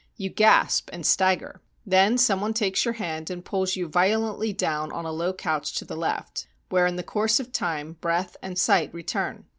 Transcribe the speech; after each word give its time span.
You 0.17 0.31
gasp 0.31 0.89
and 0.91 1.05
stagger. 1.05 1.61
Then 1.85 2.17
some 2.17 2.41
one 2.41 2.55
takes 2.55 2.85
your 2.85 2.95
hand 2.95 3.29
and 3.29 3.45
pulls 3.45 3.75
you 3.75 3.87
violently 3.87 4.51
down 4.51 4.91
on 4.91 5.05
a 5.05 5.11
low 5.11 5.31
couch 5.31 5.75
to 5.75 5.85
the 5.85 5.95
left, 5.95 6.47
where 6.69 6.87
in 6.87 6.99
course 7.03 7.39
of 7.39 7.51
time 7.51 7.97
breath 8.01 8.35
and 8.41 8.57
sight 8.57 8.91
return. 8.95 9.45